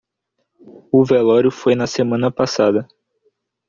[0.91, 2.87] O velório foi na semana passada.